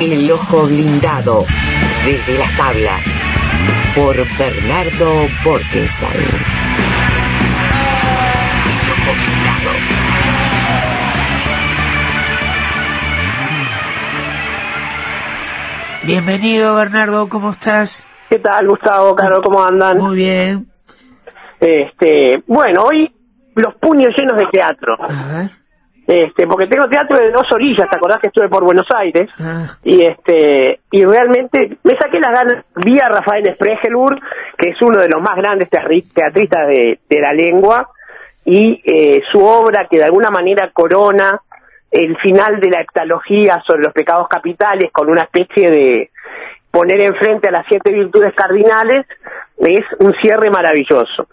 El 0.00 0.32
ojo 0.32 0.66
blindado 0.66 1.44
desde 2.06 2.38
las 2.38 2.56
tablas 2.56 3.02
por 3.94 4.16
Bernardo 4.38 5.28
Borkenstein. 5.44 6.20
El 8.64 8.90
ojo 8.92 9.12
blindado. 9.20 9.70
Bienvenido 16.04 16.74
Bernardo, 16.76 17.28
¿cómo 17.28 17.50
estás? 17.50 18.08
¿Qué 18.30 18.38
tal, 18.38 18.68
Gustavo, 18.68 19.14
Carlos? 19.14 19.40
¿Cómo 19.44 19.62
andan? 19.62 19.98
Muy 19.98 20.16
bien. 20.16 20.66
Este, 21.60 22.42
bueno, 22.46 22.84
hoy 22.84 23.12
los 23.54 23.74
puños 23.74 24.08
llenos 24.16 24.38
de 24.38 24.46
teatro. 24.46 24.96
A 24.98 25.26
ver. 25.26 25.59
Este, 26.10 26.44
porque 26.48 26.66
tengo 26.66 26.88
teatro 26.88 27.16
de 27.18 27.30
dos 27.30 27.46
orillas, 27.52 27.88
¿te 27.88 27.96
acordás 27.96 28.18
que 28.18 28.26
estuve 28.26 28.48
por 28.48 28.64
Buenos 28.64 28.86
Aires? 28.96 29.30
Ah, 29.38 29.76
Y 29.84 30.02
este, 30.02 30.80
y 30.90 31.04
realmente 31.04 31.76
me 31.84 31.96
saqué 31.96 32.18
las 32.18 32.32
ganas, 32.32 32.64
vi 32.84 32.98
a 32.98 33.08
Rafael 33.08 33.44
Spregelburg, 33.54 34.18
que 34.58 34.70
es 34.70 34.82
uno 34.82 35.00
de 35.00 35.08
los 35.08 35.22
más 35.22 35.36
grandes 35.36 35.70
teatri- 35.70 36.12
teatristas 36.12 36.66
de, 36.66 36.98
de 37.08 37.20
la 37.20 37.32
lengua, 37.32 37.90
y 38.44 38.82
eh, 38.84 39.22
su 39.30 39.38
obra 39.44 39.86
que 39.88 39.98
de 39.98 40.04
alguna 40.04 40.30
manera 40.30 40.70
corona 40.72 41.40
el 41.92 42.16
final 42.18 42.58
de 42.58 42.70
la 42.70 42.80
hectalogía 42.80 43.62
sobre 43.64 43.82
los 43.84 43.92
pecados 43.92 44.26
capitales 44.26 44.90
con 44.92 45.08
una 45.10 45.22
especie 45.22 45.70
de 45.70 46.10
poner 46.72 47.00
enfrente 47.02 47.48
a 47.50 47.52
las 47.52 47.66
siete 47.68 47.92
virtudes 47.92 48.34
cardinales, 48.34 49.06
es 49.58 49.84
un 50.00 50.12
cierre 50.20 50.50
maravilloso. 50.50 51.28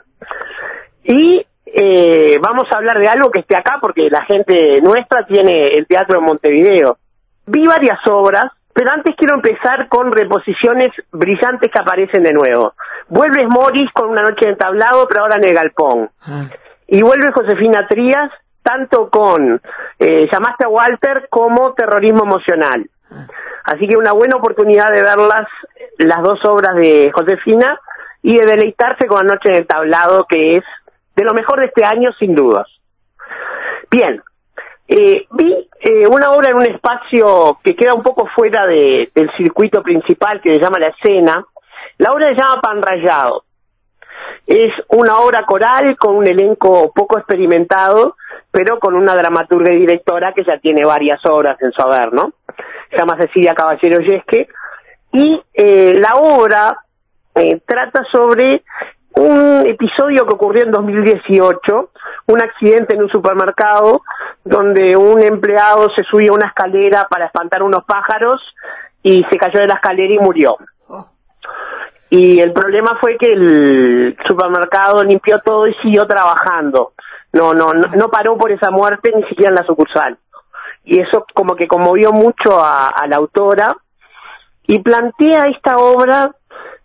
Y 1.03 1.45
eh, 1.73 2.37
vamos 2.41 2.67
a 2.71 2.77
hablar 2.77 2.99
de 2.99 3.07
algo 3.07 3.29
que 3.29 3.41
esté 3.41 3.55
acá 3.55 3.77
porque 3.81 4.09
la 4.09 4.23
gente 4.25 4.79
nuestra 4.81 5.25
tiene 5.25 5.67
el 5.67 5.85
teatro 5.85 6.19
en 6.19 6.25
Montevideo. 6.25 6.97
Vi 7.45 7.65
varias 7.67 7.99
obras, 8.07 8.45
pero 8.73 8.91
antes 8.91 9.15
quiero 9.15 9.35
empezar 9.35 9.87
con 9.89 10.11
reposiciones 10.11 10.91
brillantes 11.11 11.71
que 11.71 11.79
aparecen 11.79 12.23
de 12.23 12.33
nuevo. 12.33 12.73
Vuelve 13.07 13.47
Morris 13.47 13.91
con 13.91 14.09
una 14.09 14.21
noche 14.21 14.47
de 14.47 14.55
tablado, 14.55 15.07
pero 15.07 15.23
ahora 15.23 15.35
en 15.37 15.45
el 15.45 15.53
galpón. 15.53 16.09
ah, 16.21 16.45
Y 16.87 17.01
vuelve 17.01 17.31
Josefina 17.31 17.87
Trías, 17.87 18.31
tanto 18.61 19.09
con 19.09 19.61
eh, 19.99 20.27
Llamaste 20.31 20.65
a 20.65 20.69
Walter 20.69 21.27
como 21.29 21.73
Terrorismo 21.73 22.23
Emocional. 22.23 22.89
Así 23.63 23.87
que 23.87 23.97
una 23.97 24.13
buena 24.13 24.37
oportunidad 24.37 24.91
de 24.91 25.01
verlas, 25.01 25.47
las 25.97 26.21
dos 26.21 26.43
obras 26.45 26.75
de 26.75 27.11
Josefina, 27.13 27.79
y 28.21 28.37
de 28.37 28.45
deleitarse 28.45 29.07
con 29.07 29.25
la 29.25 29.35
noche 29.35 29.49
del 29.51 29.67
tablado, 29.67 30.25
que 30.27 30.57
es 30.57 30.63
de 31.17 31.23
lo 31.25 31.33
mejor 31.33 31.59
de 31.59 31.65
este 31.65 31.83
año, 31.83 32.13
sin 32.13 32.33
dudas. 32.35 32.67
Bien, 33.91 34.21
eh, 34.87 35.25
vi 35.31 35.67
eh, 35.79 36.07
una 36.07 36.29
obra 36.29 36.51
en 36.51 36.57
un 36.57 36.67
espacio 36.67 37.59
que 37.63 37.75
queda 37.75 37.93
un 37.93 38.03
poco 38.03 38.27
fuera 38.35 38.65
de- 38.65 39.09
del 39.13 39.29
circuito 39.35 39.83
principal, 39.83 40.39
que 40.41 40.53
se 40.53 40.59
llama 40.59 40.79
La 40.79 40.89
Escena. 40.89 41.45
La 41.97 42.13
obra 42.13 42.27
se 42.29 42.35
llama 42.35 42.61
Pan 42.61 42.81
Rayado. 42.81 43.43
Es 44.45 44.71
una 44.89 45.17
obra 45.19 45.43
coral 45.45 45.97
con 45.97 46.15
un 46.15 46.27
elenco 46.27 46.91
poco 46.93 47.17
experimentado, 47.17 48.15
pero 48.51 48.79
con 48.79 48.95
una 48.95 49.13
dramaturga 49.13 49.73
y 49.73 49.79
directora 49.79 50.33
que 50.33 50.43
ya 50.43 50.57
tiene 50.59 50.85
varias 50.85 51.23
obras 51.25 51.57
en 51.61 51.71
su 51.71 51.81
haber, 51.81 52.13
¿no? 52.13 52.31
Se 52.89 52.97
llama 52.97 53.17
Cecilia 53.19 53.53
Caballero 53.53 53.99
Yesque. 53.99 54.47
Y 55.11 55.41
eh, 55.53 55.93
la 55.97 56.13
obra 56.15 56.77
trata 57.65 58.03
sobre 58.11 58.63
un 59.17 59.65
episodio 59.65 60.25
que 60.25 60.35
ocurrió 60.35 60.63
en 60.63 60.71
2018, 60.71 61.89
un 62.27 62.41
accidente 62.41 62.95
en 62.95 63.03
un 63.03 63.09
supermercado 63.09 64.01
donde 64.43 64.95
un 64.95 65.21
empleado 65.21 65.89
se 65.91 66.03
subió 66.03 66.31
a 66.31 66.35
una 66.35 66.47
escalera 66.47 67.07
para 67.09 67.25
espantar 67.25 67.63
unos 67.63 67.83
pájaros 67.85 68.41
y 69.01 69.25
se 69.29 69.37
cayó 69.37 69.59
de 69.59 69.67
la 69.67 69.75
escalera 69.75 70.13
y 70.13 70.19
murió. 70.19 70.57
Y 72.09 72.39
el 72.39 72.53
problema 72.53 72.97
fue 73.01 73.17
que 73.17 73.33
el 73.33 74.17
supermercado 74.27 75.03
limpió 75.03 75.39
todo 75.39 75.67
y 75.67 75.73
siguió 75.75 76.05
trabajando. 76.05 76.93
No, 77.33 77.53
no, 77.53 77.73
no, 77.73 77.89
no 77.95 78.09
paró 78.09 78.37
por 78.37 78.51
esa 78.51 78.71
muerte 78.71 79.11
ni 79.13 79.23
siquiera 79.23 79.49
en 79.49 79.55
la 79.55 79.65
sucursal. 79.65 80.17
Y 80.85 80.99
eso 80.99 81.25
como 81.33 81.55
que 81.55 81.67
conmovió 81.67 82.13
mucho 82.13 82.63
a, 82.63 82.87
a 82.87 83.07
la 83.07 83.17
autora 83.17 83.75
y 84.67 84.79
plantea 84.79 85.49
esta 85.53 85.77
obra 85.77 86.31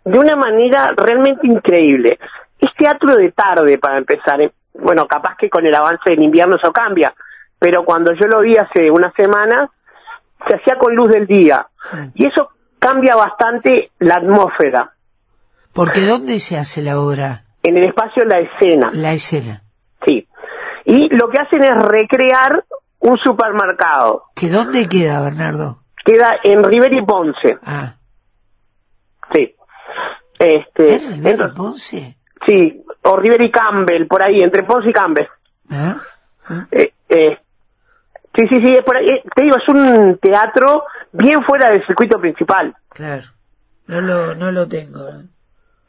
de 0.05 0.19
una 0.19 0.35
manera 0.35 0.91
realmente 0.95 1.47
increíble. 1.47 2.19
Es 2.59 2.69
teatro 2.77 3.15
de 3.15 3.31
tarde 3.31 3.77
para 3.77 3.97
empezar. 3.97 4.41
¿eh? 4.41 4.51
Bueno, 4.73 5.05
capaz 5.07 5.35
que 5.37 5.49
con 5.49 5.65
el 5.65 5.73
avance 5.75 6.09
del 6.11 6.23
invierno 6.23 6.55
eso 6.55 6.71
cambia, 6.71 7.13
pero 7.59 7.83
cuando 7.85 8.13
yo 8.13 8.27
lo 8.27 8.41
vi 8.41 8.55
hace 8.57 8.89
unas 8.91 9.13
semanas, 9.15 9.69
se 10.47 10.55
hacía 10.55 10.77
con 10.77 10.95
luz 10.95 11.09
del 11.09 11.25
día. 11.27 11.67
Y 12.15 12.27
eso 12.27 12.49
cambia 12.79 13.15
bastante 13.15 13.91
la 13.99 14.15
atmósfera. 14.15 14.91
Porque 15.73 16.01
¿dónde 16.05 16.39
se 16.39 16.57
hace 16.57 16.81
la 16.81 16.99
obra? 16.99 17.43
En 17.63 17.77
el 17.77 17.87
espacio, 17.87 18.23
la 18.25 18.39
escena, 18.39 18.89
La 18.93 19.13
escena. 19.13 19.61
sí. 20.05 20.27
Y 20.85 21.07
lo 21.15 21.29
que 21.29 21.39
hacen 21.41 21.63
es 21.63 21.75
recrear 21.75 22.65
un 22.99 23.17
supermercado. 23.17 24.23
¿Que 24.35 24.49
dónde 24.49 24.89
queda, 24.89 25.21
Bernardo? 25.21 25.79
Queda 26.03 26.31
en 26.43 26.61
River 26.61 26.93
y 26.93 27.05
Ponce, 27.05 27.57
Ah. 27.65 27.95
Este, 30.43 30.95
¿es 30.95 31.01
Rivera 31.07 31.45
entonces- 31.45 31.55
Ponce? 31.57 32.17
sí, 32.45 32.83
o 33.03 33.17
River 33.17 33.41
y 33.41 33.51
Campbell, 33.51 34.07
por 34.07 34.21
ahí, 34.21 34.41
entre 34.41 34.63
Ponce 34.63 34.89
y 34.89 34.93
Campbell. 34.93 35.27
¿Ah? 35.69 35.97
¿Ah? 36.47 36.67
Eh, 36.71 36.91
eh, 37.09 37.37
sí, 38.35 38.47
sí, 38.49 38.55
sí, 38.63 38.73
es 38.73 38.83
por 38.83 38.97
ahí. 38.97 39.07
Eh, 39.07 39.23
te 39.33 39.43
digo, 39.43 39.55
es 39.57 39.67
un 39.69 40.17
teatro 40.19 40.83
bien 41.11 41.43
fuera 41.43 41.69
del 41.71 41.85
circuito 41.85 42.19
principal. 42.19 42.75
Claro. 42.89 43.23
No 43.87 44.01
lo, 44.01 44.35
no 44.35 44.51
lo 44.51 44.67
tengo. 44.67 44.99
¿no? 44.99 45.23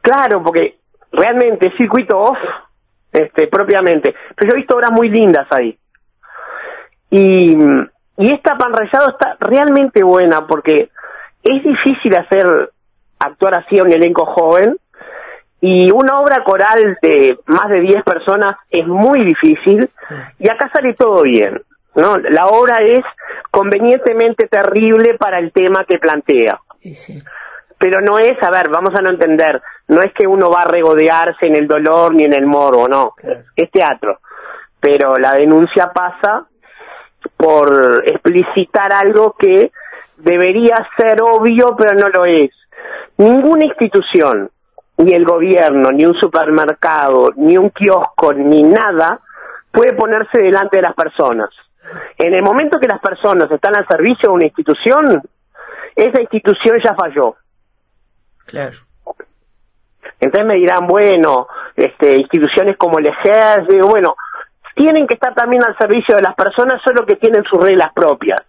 Claro, 0.01 0.43
porque 0.43 0.79
realmente 1.13 1.69
es 1.69 1.77
circuito 1.77 2.19
off, 2.19 2.39
este, 3.13 3.47
propiamente. 3.49 4.15
Pero 4.37 4.51
yo 4.51 4.55
he 4.57 4.61
visto 4.61 4.77
obras 4.77 4.93
muy 4.93 5.09
lindas 5.09 5.47
ahí. 5.51 5.77
Y, 7.11 7.57
y 8.17 8.33
esta 8.33 8.57
pan 8.57 8.73
está 8.83 9.37
realmente 9.41 10.03
buena 10.03 10.47
porque 10.47 10.91
es 11.43 11.63
difícil 11.63 12.15
hacer 12.17 12.71
actuar 13.45 13.55
así 13.65 13.79
a 13.79 13.83
un 13.83 13.93
elenco 13.93 14.25
joven 14.27 14.77
y 15.61 15.91
una 15.91 16.21
obra 16.21 16.43
coral 16.45 16.99
de 17.03 17.39
más 17.47 17.69
de 17.69 17.81
10 17.81 18.03
personas 18.03 18.53
es 18.71 18.87
muy 18.87 19.21
difícil 19.25 19.89
y 20.39 20.51
acá 20.51 20.71
sale 20.73 20.95
todo 20.95 21.23
bien. 21.23 21.61
¿no? 21.95 22.17
La 22.17 22.47
obra 22.47 22.77
es 22.85 23.05
convenientemente 23.51 24.49
terrible 24.49 25.15
para 25.19 25.39
el 25.39 25.53
tema 25.53 25.85
que 25.85 25.99
plantea 25.99 26.59
Sí, 26.83 26.95
sí. 26.97 27.23
pero 27.79 28.01
no 28.01 28.19
es, 28.19 28.33
a 28.43 28.51
ver, 28.51 28.69
vamos 28.69 28.95
a 28.99 29.03
no 29.03 29.11
entender, 29.11 29.63
no 29.89 30.01
es 30.01 30.13
que 30.13 30.27
uno 30.27 30.51
va 30.51 30.63
a 30.63 30.69
regodearse 30.69 31.47
en 31.47 31.57
el 31.57 31.69
dolor 31.69 32.15
ni 32.15 32.25
en 32.25 32.33
el 32.35 32.47
morbo, 32.47 32.89
no, 32.89 33.13
Claro. 33.17 33.41
es 33.57 33.71
teatro, 33.71 34.19
pero 34.81 35.17
la 35.17 35.31
denuncia 35.33 35.93
pasa 35.95 36.47
por 37.37 38.03
explicitar 38.07 38.93
algo 38.93 39.35
que 39.39 39.71
debería 40.19 40.77
ser 40.97 41.23
obvio, 41.23 41.75
pero 41.77 41.95
no 41.95 42.09
lo 42.09 42.25
es. 42.27 42.51
Ninguna 43.17 43.65
institución, 43.65 44.51
ni 44.99 45.13
el 45.13 45.25
gobierno, 45.25 45.93
ni 45.93 46.05
un 46.05 46.15
supermercado, 46.15 47.33
ni 47.37 47.57
un 47.57 47.71
kiosco, 47.71 48.33
ni 48.33 48.63
nada, 48.63 49.21
puede 49.71 49.95
ponerse 49.95 50.39
delante 50.39 50.79
de 50.79 50.83
las 50.83 50.95
personas. 50.95 51.51
En 52.19 52.35
el 52.35 52.43
momento 52.43 52.79
que 52.79 52.89
las 52.89 53.01
personas 53.01 53.51
están 53.51 53.77
al 53.77 53.87
servicio 53.87 54.29
de 54.29 54.35
una 54.35 54.47
institución, 54.47 55.23
esa 55.95 56.21
institución 56.21 56.79
ya 56.83 56.95
falló. 56.95 57.37
Claro. 58.47 58.79
Entonces 60.21 60.47
me 60.47 60.55
dirán, 60.55 60.87
bueno, 60.87 61.49
este, 61.77 62.19
instituciones 62.19 62.77
como 62.77 62.99
el 62.99 63.09
ejército, 63.09 63.89
bueno, 63.89 64.17
tienen 64.75 65.07
que 65.07 65.15
estar 65.15 65.35
también 65.35 65.63
al 65.65 65.77
servicio 65.77 66.17
de 66.17 66.23
las 66.23 66.35
personas, 66.35 66.81
solo 66.83 67.05
que 67.05 67.17
tienen 67.17 67.45
sus 67.45 67.61
reglas 67.61 67.93
propias. 67.93 68.41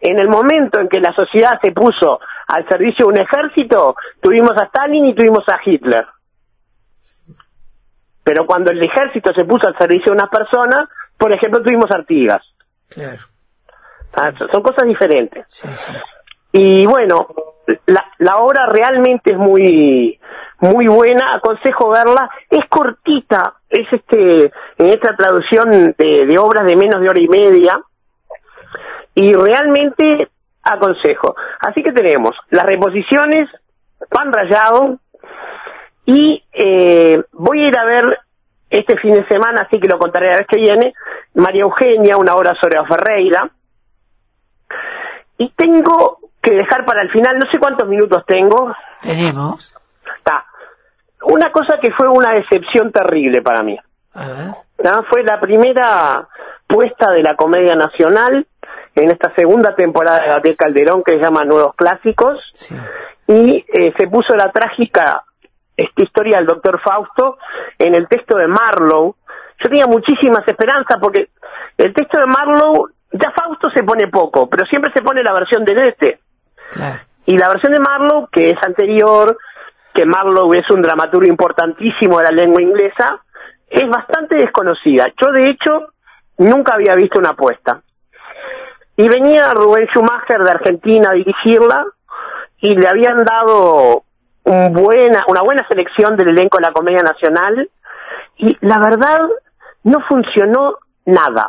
En 0.00 0.18
el 0.18 0.28
momento 0.28 0.80
en 0.80 0.88
que 0.88 1.00
la 1.00 1.14
sociedad 1.14 1.58
se 1.62 1.72
puso 1.72 2.20
al 2.48 2.66
servicio 2.68 3.06
de 3.06 3.12
un 3.12 3.18
ejército, 3.18 3.96
tuvimos 4.20 4.52
a 4.60 4.64
Stalin 4.66 5.06
y 5.06 5.14
tuvimos 5.14 5.44
a 5.48 5.58
Hitler. 5.64 6.06
Pero 8.22 8.46
cuando 8.46 8.70
el 8.72 8.82
ejército 8.82 9.32
se 9.34 9.44
puso 9.44 9.68
al 9.68 9.76
servicio 9.76 10.12
de 10.12 10.18
una 10.18 10.30
persona, 10.30 10.88
por 11.18 11.32
ejemplo, 11.32 11.62
tuvimos 11.62 11.90
a 11.90 11.96
Artigas. 11.98 12.42
Claro. 12.88 13.22
Ah, 14.14 14.32
son- 14.38 14.48
Son 14.50 14.62
cosas 14.62 14.86
diferentes. 14.88 15.46
Sí, 15.48 15.68
sí. 15.74 15.92
Y 16.52 16.86
bueno, 16.86 17.26
la, 17.86 18.04
la 18.18 18.36
obra 18.38 18.66
realmente 18.70 19.32
es 19.32 19.38
muy 19.38 20.18
muy 20.60 20.86
buena, 20.86 21.32
aconsejo 21.34 21.90
verla, 21.90 22.30
es 22.48 22.64
cortita, 22.70 23.56
es 23.68 23.86
este 23.92 24.44
en 24.78 24.86
esta 24.86 25.14
traducción 25.16 25.94
de, 25.98 26.24
de 26.26 26.38
obras 26.38 26.64
de 26.64 26.76
menos 26.76 27.00
de 27.02 27.08
hora 27.08 27.20
y 27.20 27.28
media 27.28 27.82
y 29.14 29.34
realmente 29.34 30.28
aconsejo. 30.64 31.36
Así 31.60 31.82
que 31.82 31.92
tenemos 31.92 32.36
las 32.50 32.66
reposiciones, 32.66 33.48
pan 34.08 34.32
rayado 34.32 34.98
y 36.06 36.42
eh, 36.52 37.22
voy 37.32 37.62
a 37.62 37.68
ir 37.68 37.78
a 37.78 37.84
ver 37.84 38.18
este 38.70 38.96
fin 38.98 39.14
de 39.14 39.26
semana, 39.28 39.62
así 39.66 39.78
que 39.78 39.88
lo 39.88 39.98
contaré 39.98 40.30
la 40.30 40.38
vez 40.38 40.46
que 40.48 40.56
viene, 40.56 40.94
María 41.34 41.62
Eugenia, 41.62 42.16
una 42.16 42.34
obra 42.34 42.54
sobre 42.56 42.78
Ferreira, 42.86 43.48
y 45.38 45.50
tengo 45.50 46.18
que 46.42 46.54
dejar 46.54 46.84
para 46.84 47.02
el 47.02 47.10
final, 47.10 47.38
no 47.38 47.50
sé 47.50 47.58
cuántos 47.58 47.88
minutos 47.88 48.24
tengo. 48.26 48.74
Tenemos. 49.00 49.72
Está. 50.18 50.44
Una 51.22 51.50
cosa 51.52 51.78
que 51.80 51.92
fue 51.92 52.08
una 52.08 52.32
decepción 52.34 52.92
terrible 52.92 53.42
para 53.42 53.62
mí. 53.62 53.78
A 54.12 54.28
ver. 54.28 54.46
¿no? 54.82 55.02
Fue 55.04 55.22
la 55.22 55.40
primera 55.40 56.28
puesta 56.66 57.10
de 57.12 57.22
la 57.22 57.34
Comedia 57.34 57.74
Nacional 57.76 58.46
en 58.94 59.10
esta 59.10 59.34
segunda 59.34 59.74
temporada 59.74 60.20
de 60.20 60.28
Gabriel 60.28 60.56
Calderón 60.56 61.02
que 61.02 61.14
se 61.16 61.22
llama 61.22 61.42
Nuevos 61.44 61.74
Clásicos 61.76 62.40
Sí. 62.54 62.74
y 63.28 63.64
eh, 63.72 63.92
se 63.98 64.06
puso 64.08 64.34
la 64.36 64.50
trágica 64.52 65.24
esta 65.76 66.02
historia 66.04 66.38
del 66.38 66.46
doctor 66.46 66.80
Fausto 66.80 67.38
en 67.78 67.94
el 67.94 68.06
texto 68.06 68.36
de 68.36 68.46
Marlowe. 68.46 69.14
Yo 69.62 69.68
tenía 69.68 69.86
muchísimas 69.86 70.46
esperanzas 70.46 70.98
porque 71.00 71.28
el 71.78 71.92
texto 71.92 72.20
de 72.20 72.26
Marlowe, 72.26 72.90
ya 73.12 73.32
Fausto 73.32 73.70
se 73.70 73.82
pone 73.82 74.08
poco, 74.08 74.48
pero 74.48 74.64
siempre 74.66 74.92
se 74.94 75.02
pone 75.02 75.22
la 75.22 75.32
versión 75.32 75.64
de 75.64 75.88
este. 75.88 76.20
Claro. 76.70 77.00
Y 77.26 77.36
la 77.38 77.48
versión 77.48 77.72
de 77.72 77.80
Marlowe, 77.80 78.28
que 78.30 78.50
es 78.50 78.58
anterior, 78.64 79.36
que 79.92 80.04
Marlowe 80.06 80.54
es 80.58 80.70
un 80.70 80.82
dramaturgo 80.82 81.26
importantísimo 81.26 82.18
de 82.18 82.24
la 82.24 82.30
lengua 82.30 82.60
inglesa, 82.62 83.20
es 83.68 83.88
bastante 83.88 84.36
desconocida. 84.36 85.06
Yo, 85.20 85.32
de 85.32 85.48
hecho, 85.48 85.88
nunca 86.38 86.74
había 86.74 86.94
visto 86.94 87.18
una 87.18 87.30
apuesta. 87.30 87.80
Y 88.96 89.08
venía 89.08 89.52
Rubén 89.52 89.86
Schumacher 89.88 90.40
de 90.42 90.50
Argentina 90.50 91.10
a 91.10 91.14
dirigirla 91.14 91.84
y 92.58 92.76
le 92.76 92.88
habían 92.88 93.24
dado 93.24 94.04
un 94.44 94.72
buena, 94.72 95.24
una 95.28 95.42
buena 95.42 95.66
selección 95.68 96.16
del 96.16 96.28
elenco 96.28 96.58
de 96.58 96.66
la 96.66 96.72
Comedia 96.72 97.02
Nacional 97.02 97.68
y 98.36 98.56
la 98.60 98.78
verdad 98.78 99.20
no 99.84 100.00
funcionó 100.02 100.76
nada. 101.06 101.48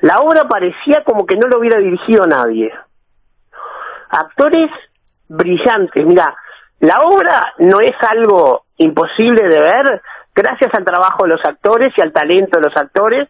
La 0.00 0.20
obra 0.20 0.44
parecía 0.48 1.04
como 1.04 1.26
que 1.26 1.36
no 1.36 1.48
lo 1.48 1.58
hubiera 1.60 1.78
dirigido 1.78 2.24
nadie 2.26 2.72
actores 4.12 4.70
brillantes. 5.28 6.04
Mira, 6.06 6.34
la 6.80 6.98
obra 6.98 7.54
no 7.58 7.80
es 7.80 7.96
algo 8.08 8.66
imposible 8.76 9.48
de 9.48 9.60
ver 9.60 10.02
gracias 10.34 10.72
al 10.74 10.84
trabajo 10.84 11.24
de 11.24 11.30
los 11.30 11.44
actores 11.44 11.92
y 11.96 12.00
al 12.00 12.12
talento 12.12 12.58
de 12.58 12.68
los 12.68 12.76
actores 12.76 13.28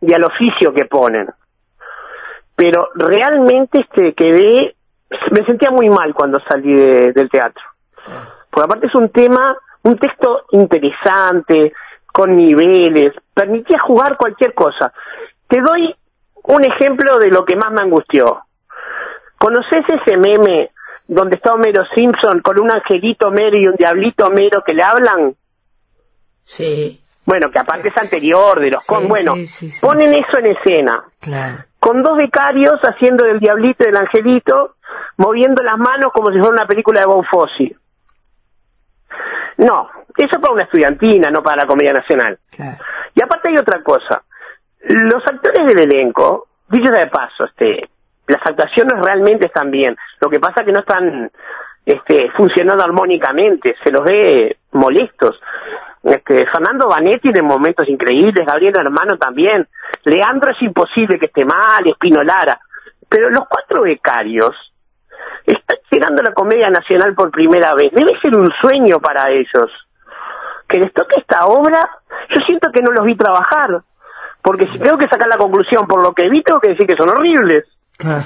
y 0.00 0.12
al 0.12 0.24
oficio 0.24 0.72
que 0.72 0.86
ponen. 0.86 1.28
Pero 2.56 2.88
realmente 2.94 3.80
este 3.80 4.14
quedé, 4.14 4.74
me 5.30 5.44
sentía 5.44 5.70
muy 5.70 5.88
mal 5.88 6.14
cuando 6.14 6.38
salí 6.48 6.72
de- 6.74 7.12
del 7.12 7.28
teatro. 7.30 7.62
Porque 8.50 8.64
aparte 8.64 8.86
es 8.86 8.94
un 8.94 9.08
tema, 9.10 9.56
un 9.82 9.98
texto 9.98 10.44
interesante, 10.52 11.72
con 12.12 12.36
niveles, 12.36 13.12
permitía 13.34 13.78
jugar 13.80 14.16
cualquier 14.16 14.54
cosa. 14.54 14.92
Te 15.48 15.60
doy 15.60 15.94
un 16.44 16.64
ejemplo 16.64 17.18
de 17.18 17.28
lo 17.30 17.44
que 17.44 17.56
más 17.56 17.72
me 17.72 17.82
angustió. 17.82 18.42
¿Conoces 19.38 19.84
ese 19.88 20.16
meme 20.16 20.70
donde 21.08 21.36
está 21.36 21.50
Homero 21.52 21.84
Simpson 21.94 22.40
con 22.40 22.60
un 22.60 22.70
angelito 22.70 23.28
Homero 23.28 23.56
y 23.58 23.66
un 23.66 23.74
diablito 23.74 24.26
Homero 24.26 24.62
que 24.64 24.74
le 24.74 24.82
hablan? 24.84 25.34
Sí. 26.44 27.00
Bueno, 27.26 27.50
que 27.50 27.58
aparte 27.58 27.88
es 27.88 27.96
anterior 27.96 28.60
de 28.60 28.70
los 28.70 28.82
Sí, 28.84 28.88
con. 28.94 29.08
Bueno, 29.08 29.34
sí, 29.34 29.46
sí, 29.46 29.70
sí. 29.70 29.80
ponen 29.84 30.14
eso 30.14 30.38
en 30.38 30.46
escena. 30.46 31.04
Claro. 31.20 31.64
Con 31.84 32.02
dos 32.02 32.16
becarios 32.16 32.80
haciendo 32.80 33.26
del 33.26 33.38
diablito 33.40 33.84
y 33.84 33.92
del 33.92 33.96
angelito, 33.98 34.76
moviendo 35.18 35.62
las 35.62 35.76
manos 35.76 36.14
como 36.14 36.32
si 36.32 36.38
fuera 36.38 36.54
una 36.54 36.66
película 36.66 37.00
de 37.00 37.06
Bob 37.06 37.26
Fosse. 37.30 37.76
No, 39.58 39.90
eso 40.16 40.40
para 40.40 40.54
una 40.54 40.62
estudiantina, 40.62 41.30
no 41.30 41.42
para 41.42 41.64
la 41.64 41.66
Comedia 41.66 41.92
Nacional. 41.92 42.38
Claro. 42.50 42.78
Y 43.14 43.22
aparte 43.22 43.50
hay 43.50 43.58
otra 43.58 43.82
cosa. 43.82 44.22
Los 44.80 45.26
actores 45.26 45.66
del 45.66 45.80
elenco, 45.80 46.48
dicho 46.70 46.90
de 46.90 47.06
paso, 47.08 47.44
este, 47.44 47.86
las 48.28 48.40
actuaciones 48.46 49.04
realmente 49.04 49.48
están 49.48 49.70
bien. 49.70 49.94
Lo 50.22 50.30
que 50.30 50.40
pasa 50.40 50.62
es 50.62 50.64
que 50.64 50.72
no 50.72 50.80
están 50.80 51.30
este, 51.84 52.30
funcionando 52.30 52.82
armónicamente, 52.82 53.76
se 53.84 53.92
los 53.92 54.04
ve 54.04 54.56
molestos. 54.72 55.38
Este, 56.04 56.46
Fernando 56.46 56.88
Vanetti 56.88 57.32
de 57.32 57.42
momentos 57.42 57.88
increíbles, 57.88 58.46
Gabriel 58.46 58.74
Hermano 58.76 59.16
también. 59.18 59.66
Leandro 60.04 60.52
es 60.52 60.60
imposible 60.62 61.18
que 61.18 61.26
esté 61.26 61.44
mal, 61.44 61.86
Espino 61.86 62.22
Lara. 62.22 62.60
Pero 63.08 63.30
los 63.30 63.44
cuatro 63.48 63.82
becarios 63.82 64.54
están 65.46 65.78
llegando 65.90 66.20
a 66.20 66.24
la 66.26 66.34
Comedia 66.34 66.68
Nacional 66.70 67.14
por 67.14 67.30
primera 67.30 67.74
vez. 67.74 67.90
Debe 67.92 68.18
ser 68.20 68.36
un 68.36 68.50
sueño 68.60 68.98
para 69.00 69.30
ellos 69.30 69.70
que 70.68 70.78
les 70.78 70.92
toque 70.92 71.20
esta 71.20 71.46
obra, 71.46 71.88
yo 72.30 72.40
siento 72.46 72.70
que 72.72 72.80
no 72.82 72.90
los 72.90 73.04
vi 73.04 73.14
trabajar, 73.16 73.82
porque 74.42 74.66
si 74.72 74.78
tengo 74.78 74.96
que 74.96 75.08
sacar 75.08 75.28
la 75.28 75.36
conclusión 75.36 75.86
por 75.86 76.02
lo 76.02 76.12
que 76.14 76.28
vi, 76.30 76.42
tengo 76.42 76.58
que 76.58 76.70
decir 76.70 76.86
que 76.86 76.96
son 76.96 77.10
horribles, 77.10 77.64
Claro. 77.98 78.24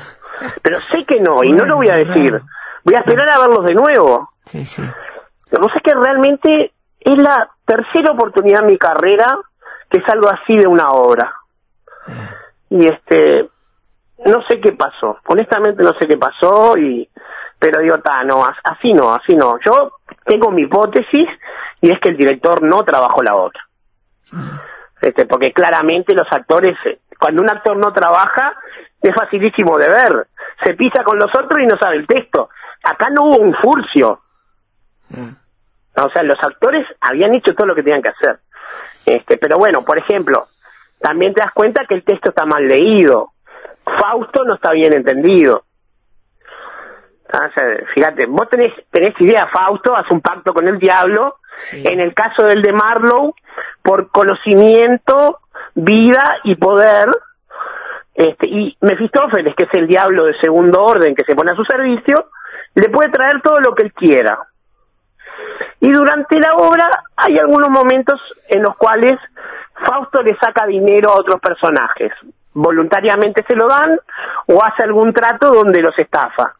pero 0.62 0.80
sé 0.92 1.04
que 1.04 1.20
no, 1.20 1.42
y 1.42 1.52
no 1.52 1.64
lo 1.64 1.76
voy 1.76 1.88
a 1.90 1.94
decir, 1.96 2.30
claro. 2.30 2.44
voy 2.84 2.94
a 2.94 3.00
esperar 3.00 3.28
a 3.28 3.38
verlos 3.40 3.64
de 3.66 3.74
nuevo. 3.74 4.30
Sí, 4.46 4.64
sí. 4.64 4.82
Lo 5.50 5.58
que 5.60 5.66
pasa 5.66 5.76
es 5.78 5.82
que 5.82 5.94
realmente 5.94 6.72
es 7.00 7.16
la 7.16 7.50
tercera 7.64 8.12
oportunidad 8.12 8.62
en 8.62 8.66
mi 8.72 8.78
carrera 8.78 9.38
que 9.90 10.00
salgo 10.02 10.28
así 10.28 10.56
de 10.56 10.66
una 10.66 10.88
obra. 10.88 11.34
Y 12.70 12.86
este, 12.86 13.48
no 14.26 14.42
sé 14.42 14.60
qué 14.60 14.72
pasó, 14.72 15.18
honestamente 15.26 15.82
no 15.82 15.92
sé 15.98 16.06
qué 16.06 16.16
pasó, 16.16 16.76
y 16.76 17.08
pero 17.58 17.80
digo, 17.80 17.98
ta, 17.98 18.22
no, 18.24 18.44
as- 18.44 18.58
así 18.64 18.92
no, 18.92 19.12
así 19.14 19.34
no. 19.34 19.58
Yo 19.64 19.92
tengo 20.24 20.50
mi 20.50 20.62
hipótesis 20.62 21.28
y 21.80 21.90
es 21.90 21.98
que 22.00 22.10
el 22.10 22.16
director 22.16 22.62
no 22.62 22.84
trabajó 22.84 23.22
la 23.22 23.34
obra. 23.34 23.60
Este, 25.00 25.26
porque 25.26 25.52
claramente 25.52 26.14
los 26.14 26.30
actores, 26.30 26.76
eh, 26.84 27.00
cuando 27.18 27.42
un 27.42 27.50
actor 27.50 27.76
no 27.76 27.92
trabaja, 27.92 28.54
es 29.00 29.14
facilísimo 29.14 29.76
de 29.78 29.88
ver. 29.88 30.28
Se 30.64 30.74
pisa 30.74 31.02
con 31.04 31.18
los 31.18 31.30
otros 31.34 31.60
y 31.62 31.66
no 31.66 31.76
sabe 31.78 31.96
el 31.96 32.06
texto. 32.06 32.48
Acá 32.84 33.08
no 33.10 33.24
hubo 33.24 33.36
un 33.38 33.54
furcio. 33.54 34.20
Mm. 35.08 35.30
O 36.04 36.10
sea, 36.10 36.22
los 36.22 36.38
actores 36.42 36.86
habían 37.00 37.34
hecho 37.34 37.54
todo 37.54 37.66
lo 37.66 37.74
que 37.74 37.82
tenían 37.82 38.02
que 38.02 38.10
hacer. 38.10 38.38
Este, 39.04 39.38
pero 39.38 39.58
bueno, 39.58 39.84
por 39.84 39.98
ejemplo, 39.98 40.48
también 41.00 41.34
te 41.34 41.42
das 41.42 41.52
cuenta 41.52 41.86
que 41.86 41.94
el 41.94 42.04
texto 42.04 42.30
está 42.30 42.44
mal 42.44 42.66
leído. 42.66 43.32
Fausto 43.84 44.44
no 44.44 44.54
está 44.54 44.72
bien 44.72 44.94
entendido. 44.94 45.64
O 47.30 47.52
sea, 47.52 47.64
fíjate, 47.94 48.26
vos 48.26 48.48
tenés, 48.48 48.72
tenés 48.90 49.14
idea, 49.20 49.46
Fausto 49.52 49.94
hace 49.94 50.14
un 50.14 50.20
pacto 50.20 50.54
con 50.54 50.66
el 50.66 50.78
diablo. 50.78 51.36
Sí. 51.70 51.82
En 51.86 52.00
el 52.00 52.14
caso 52.14 52.46
del 52.46 52.62
de 52.62 52.72
Marlowe, 52.72 53.34
por 53.82 54.10
conocimiento, 54.10 55.40
vida 55.74 56.38
y 56.44 56.54
poder. 56.54 57.08
Este, 58.14 58.48
y 58.48 58.76
Mefistófeles, 58.80 59.54
que 59.54 59.64
es 59.64 59.74
el 59.74 59.86
diablo 59.86 60.24
de 60.24 60.38
segundo 60.40 60.82
orden 60.82 61.14
que 61.14 61.24
se 61.24 61.34
pone 61.34 61.52
a 61.52 61.56
su 61.56 61.64
servicio, 61.64 62.30
le 62.74 62.88
puede 62.88 63.10
traer 63.10 63.40
todo 63.42 63.60
lo 63.60 63.74
que 63.74 63.84
él 63.84 63.92
quiera. 63.92 64.38
Y 65.80 65.90
durante 65.92 66.38
la 66.40 66.54
obra 66.56 66.88
hay 67.16 67.38
algunos 67.38 67.68
momentos 67.70 68.20
en 68.48 68.62
los 68.62 68.76
cuales 68.76 69.18
Fausto 69.84 70.22
le 70.22 70.36
saca 70.38 70.66
dinero 70.66 71.10
a 71.10 71.20
otros 71.20 71.40
personajes. 71.40 72.12
Voluntariamente 72.52 73.44
se 73.46 73.54
lo 73.54 73.68
dan 73.68 73.98
o 74.46 74.62
hace 74.62 74.82
algún 74.82 75.12
trato 75.12 75.50
donde 75.50 75.80
los 75.80 75.96
estafa. 75.98 76.54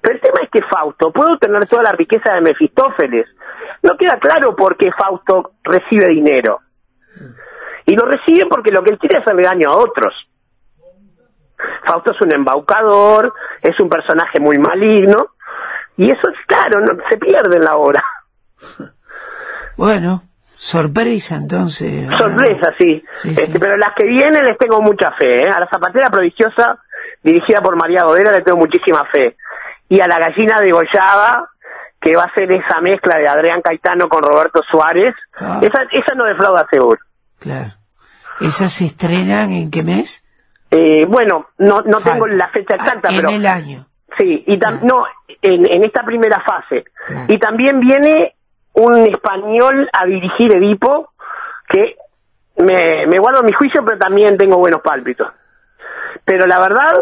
Pero 0.00 0.14
el 0.14 0.20
tema 0.20 0.42
es 0.42 0.50
que 0.50 0.62
Fausto 0.62 1.12
puede 1.12 1.32
obtener 1.32 1.66
toda 1.68 1.82
la 1.82 1.92
riqueza 1.92 2.32
de 2.32 2.40
Mefistófeles. 2.40 3.26
No 3.82 3.96
queda 3.96 4.18
claro 4.18 4.56
por 4.56 4.76
qué 4.76 4.90
Fausto 4.92 5.52
recibe 5.62 6.06
dinero. 6.08 6.60
Y 7.84 7.94
lo 7.94 8.06
recibe 8.06 8.46
porque 8.48 8.70
lo 8.70 8.82
que 8.82 8.92
él 8.92 8.98
quiere 8.98 9.18
es 9.18 9.22
hacerle 9.22 9.42
daño 9.42 9.70
a 9.70 9.76
otros. 9.76 10.14
Fausto 11.84 12.12
es 12.12 12.20
un 12.20 12.32
embaucador, 12.32 13.32
es 13.60 13.78
un 13.80 13.88
personaje 13.88 14.40
muy 14.40 14.58
maligno, 14.58 15.34
y 15.96 16.10
eso 16.10 16.28
es 16.30 16.46
claro, 16.46 16.80
no, 16.80 16.98
se 17.08 17.16
pierde 17.18 17.56
en 17.56 17.64
la 17.64 17.76
obra. 17.76 18.02
Bueno, 19.76 20.22
sorpresa 20.58 21.36
entonces. 21.36 22.06
ah, 22.10 22.16
Sorpresa, 22.18 22.72
sí. 22.78 23.02
Sí, 23.14 23.30
Este, 23.30 23.46
sí. 23.46 23.52
Pero 23.58 23.76
las 23.76 23.94
que 23.96 24.04
vienen 24.06 24.44
les 24.44 24.58
tengo 24.58 24.80
mucha 24.80 25.10
fe. 25.12 25.38
¿eh? 25.44 25.50
A 25.54 25.60
la 25.60 25.66
zapatera 25.68 26.10
prodigiosa, 26.10 26.78
dirigida 27.22 27.60
por 27.62 27.76
María 27.76 28.04
Godera, 28.04 28.32
le 28.32 28.42
tengo 28.42 28.58
muchísima 28.58 29.02
fe. 29.12 29.36
Y 29.88 30.00
a 30.00 30.06
la 30.06 30.18
gallina 30.18 30.60
degollada, 30.60 31.48
que 32.00 32.16
va 32.16 32.24
a 32.24 32.34
ser 32.34 32.50
esa 32.52 32.80
mezcla 32.80 33.18
de 33.18 33.28
Adrián 33.28 33.62
Caetano 33.62 34.08
con 34.08 34.22
Roberto 34.22 34.60
Suárez, 34.70 35.14
Ah. 35.40 35.60
esa, 35.62 35.82
esa 35.90 36.14
no 36.14 36.24
defrauda 36.24 36.66
seguro. 36.70 37.00
Claro. 37.38 37.70
¿Esas 38.40 38.72
se 38.72 38.86
estrenan 38.86 39.52
en 39.52 39.70
qué 39.70 39.82
mes? 39.82 40.22
Eh, 40.70 41.04
bueno, 41.06 41.46
no, 41.58 41.80
no 41.82 42.00
tengo 42.00 42.26
la 42.26 42.48
fecha 42.48 42.74
exacta, 42.76 43.08
Ah, 43.08 43.12
en 43.12 43.16
pero 43.16 43.28
el 43.30 43.46
año. 43.46 43.86
sí, 44.18 44.42
y 44.46 44.58
tam- 44.58 44.80
no, 44.82 45.04
en, 45.42 45.64
en 45.66 45.84
esta 45.84 46.02
primera 46.02 46.42
fase. 46.44 46.84
Y 47.28 47.38
también 47.38 47.78
viene 47.80 48.34
un 48.74 48.96
español 49.08 49.88
a 49.92 50.06
dirigir 50.06 50.54
Edipo, 50.56 51.10
que 51.68 51.96
me, 52.56 53.06
me 53.06 53.18
guardo 53.18 53.42
mi 53.42 53.52
juicio, 53.52 53.82
pero 53.84 53.98
también 53.98 54.36
tengo 54.36 54.58
buenos 54.58 54.80
pálpitos. 54.82 55.28
Pero 56.24 56.46
la 56.46 56.58
verdad 56.60 56.92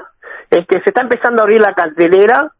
es 0.50 0.66
que 0.66 0.80
se 0.80 0.90
está 0.90 1.02
empezando 1.02 1.42
a 1.42 1.44
abrir 1.44 1.60
la 1.60 1.74
cartelera 1.74 2.50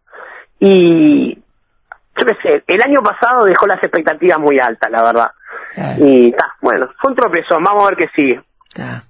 y 0.58 1.34
yo 1.34 2.26
qué 2.26 2.36
sé, 2.42 2.64
el 2.66 2.82
año 2.82 3.00
pasado 3.02 3.44
dejó 3.46 3.66
las 3.66 3.82
expectativas 3.82 4.38
muy 4.38 4.58
altas, 4.58 4.90
la 4.90 5.02
verdad. 5.02 5.30
Claro, 5.74 6.04
Y 6.06 6.32
ta, 6.32 6.54
bueno, 6.60 6.88
fue 7.00 7.10
un 7.12 7.16
tropezón, 7.16 7.62
vamos 7.64 7.84
a 7.84 7.88
ver 7.90 7.96
qué 7.96 8.08
sigue. 8.14 8.42
claro. 8.74 9.02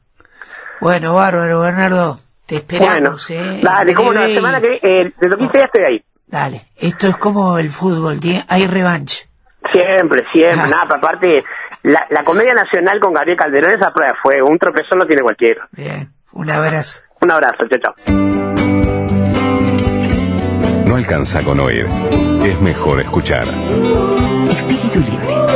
Bueno, 0.80 1.12
bárbaro, 1.14 1.60
Bernardo. 1.60 2.20
Te 2.46 2.60
Bueno, 2.78 2.86
esperamos, 3.16 3.30
¿eh? 3.30 3.60
dale, 3.62 3.94
cómo 3.94 4.12
no, 4.14 4.20
la 4.20 4.34
semana 4.34 4.60
que 4.60 4.74
eh, 4.82 5.12
de 5.20 5.28
lo 5.28 5.36
que 5.36 5.58
ya 5.58 5.66
estoy 5.66 5.84
ahí. 5.84 6.04
Dale, 6.26 6.68
esto 6.76 7.06
es 7.08 7.16
como 7.18 7.58
el 7.58 7.68
fútbol, 7.70 8.18
hay 8.48 8.66
revancha. 8.66 9.16
Siempre, 9.72 10.24
siempre, 10.32 10.60
Ah. 10.64 10.68
nada, 10.68 10.82
pero 10.88 10.96
aparte, 10.98 11.44
la, 11.84 12.06
la 12.10 12.22
comedia 12.24 12.54
nacional 12.54 12.98
con 13.00 13.12
Gabriel 13.14 13.38
Calderón, 13.38 13.72
esa 13.78 13.90
prueba 13.92 14.14
fue, 14.22 14.42
un 14.42 14.58
tropezón 14.58 14.98
lo 14.98 15.06
tiene 15.06 15.22
cualquiera. 15.22 15.68
Bien, 15.72 16.08
un 16.32 16.50
abrazo. 16.50 17.00
Un 17.20 17.30
abrazo, 17.30 17.64
chao, 17.68 17.94
chao. 17.94 17.94
No 20.86 20.96
alcanza 20.96 21.42
con 21.42 21.60
oír. 21.60 21.86
Es 22.44 22.60
mejor 22.60 23.00
escuchar. 23.00 23.44
Espíritu 23.44 24.98
libre. 25.00 25.49